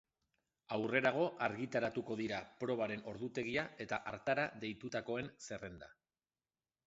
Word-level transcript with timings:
Aurrerago 0.77 1.25
argitaratuko 1.47 2.17
dira 2.21 2.39
probaren 2.63 3.05
ordutegia 3.13 3.67
eta 3.85 4.01
hartara 4.13 4.49
deitutakoen 4.63 5.33
zerrenda. 5.49 5.93